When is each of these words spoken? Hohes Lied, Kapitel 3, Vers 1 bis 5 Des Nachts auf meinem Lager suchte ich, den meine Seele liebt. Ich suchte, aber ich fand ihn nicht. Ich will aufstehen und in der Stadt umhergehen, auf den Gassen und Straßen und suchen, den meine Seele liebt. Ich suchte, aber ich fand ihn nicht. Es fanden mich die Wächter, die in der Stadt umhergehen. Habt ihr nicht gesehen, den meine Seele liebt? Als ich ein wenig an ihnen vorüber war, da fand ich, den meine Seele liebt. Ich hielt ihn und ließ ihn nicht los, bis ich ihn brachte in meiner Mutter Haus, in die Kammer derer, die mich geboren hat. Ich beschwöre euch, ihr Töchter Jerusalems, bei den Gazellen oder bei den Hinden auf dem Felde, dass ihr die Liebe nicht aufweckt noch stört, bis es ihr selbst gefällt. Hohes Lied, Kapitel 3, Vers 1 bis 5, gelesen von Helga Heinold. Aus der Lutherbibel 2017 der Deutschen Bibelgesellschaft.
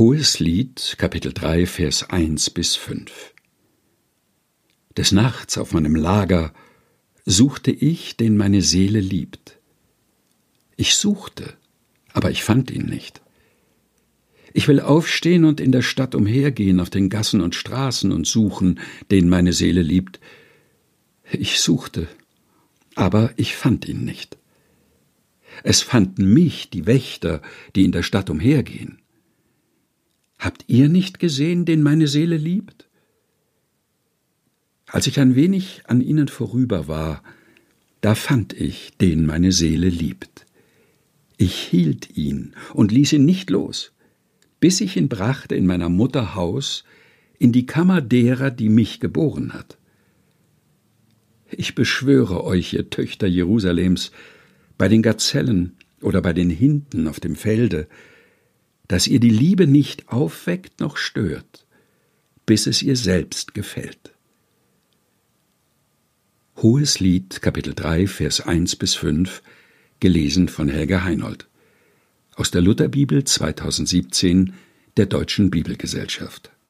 Hohes 0.00 0.40
Lied, 0.40 0.94
Kapitel 0.96 1.34
3, 1.34 1.66
Vers 1.66 2.08
1 2.08 2.48
bis 2.48 2.74
5 2.74 3.34
Des 4.96 5.12
Nachts 5.12 5.58
auf 5.58 5.74
meinem 5.74 5.94
Lager 5.94 6.54
suchte 7.26 7.70
ich, 7.70 8.16
den 8.16 8.38
meine 8.38 8.62
Seele 8.62 9.00
liebt. 9.00 9.58
Ich 10.78 10.94
suchte, 10.94 11.52
aber 12.14 12.30
ich 12.30 12.42
fand 12.44 12.70
ihn 12.70 12.86
nicht. 12.86 13.20
Ich 14.54 14.68
will 14.68 14.80
aufstehen 14.80 15.44
und 15.44 15.60
in 15.60 15.70
der 15.70 15.82
Stadt 15.82 16.14
umhergehen, 16.14 16.80
auf 16.80 16.88
den 16.88 17.10
Gassen 17.10 17.42
und 17.42 17.54
Straßen 17.54 18.10
und 18.10 18.26
suchen, 18.26 18.80
den 19.10 19.28
meine 19.28 19.52
Seele 19.52 19.82
liebt. 19.82 20.18
Ich 21.30 21.60
suchte, 21.60 22.08
aber 22.94 23.34
ich 23.36 23.54
fand 23.54 23.86
ihn 23.86 24.06
nicht. 24.06 24.38
Es 25.62 25.82
fanden 25.82 26.32
mich 26.32 26.70
die 26.70 26.86
Wächter, 26.86 27.42
die 27.76 27.84
in 27.84 27.92
der 27.92 28.02
Stadt 28.02 28.30
umhergehen. 28.30 28.99
Habt 30.40 30.64
ihr 30.68 30.88
nicht 30.88 31.18
gesehen, 31.18 31.66
den 31.66 31.82
meine 31.82 32.08
Seele 32.08 32.38
liebt? 32.38 32.88
Als 34.86 35.06
ich 35.06 35.20
ein 35.20 35.34
wenig 35.36 35.82
an 35.86 36.00
ihnen 36.00 36.28
vorüber 36.28 36.88
war, 36.88 37.22
da 38.00 38.14
fand 38.14 38.54
ich, 38.54 38.92
den 38.98 39.26
meine 39.26 39.52
Seele 39.52 39.90
liebt. 39.90 40.46
Ich 41.36 41.54
hielt 41.54 42.16
ihn 42.16 42.54
und 42.72 42.90
ließ 42.90 43.12
ihn 43.12 43.26
nicht 43.26 43.50
los, 43.50 43.92
bis 44.60 44.80
ich 44.80 44.96
ihn 44.96 45.10
brachte 45.10 45.54
in 45.54 45.66
meiner 45.66 45.90
Mutter 45.90 46.34
Haus, 46.34 46.84
in 47.38 47.52
die 47.52 47.66
Kammer 47.66 48.00
derer, 48.00 48.50
die 48.50 48.70
mich 48.70 48.98
geboren 48.98 49.52
hat. 49.52 49.76
Ich 51.50 51.74
beschwöre 51.74 52.44
euch, 52.44 52.72
ihr 52.72 52.88
Töchter 52.88 53.26
Jerusalems, 53.26 54.10
bei 54.78 54.88
den 54.88 55.02
Gazellen 55.02 55.76
oder 56.00 56.22
bei 56.22 56.32
den 56.32 56.48
Hinden 56.48 57.08
auf 57.08 57.20
dem 57.20 57.36
Felde, 57.36 57.88
dass 58.90 59.06
ihr 59.06 59.20
die 59.20 59.30
Liebe 59.30 59.68
nicht 59.68 60.08
aufweckt 60.08 60.80
noch 60.80 60.96
stört, 60.96 61.64
bis 62.44 62.66
es 62.66 62.82
ihr 62.82 62.96
selbst 62.96 63.54
gefällt. 63.54 64.12
Hohes 66.56 66.98
Lied, 66.98 67.40
Kapitel 67.40 67.72
3, 67.72 68.08
Vers 68.08 68.40
1 68.40 68.74
bis 68.74 68.96
5, 68.96 69.42
gelesen 70.00 70.48
von 70.48 70.68
Helga 70.68 71.04
Heinold. 71.04 71.46
Aus 72.34 72.50
der 72.50 72.62
Lutherbibel 72.62 73.22
2017 73.22 74.54
der 74.96 75.06
Deutschen 75.06 75.52
Bibelgesellschaft. 75.52 76.50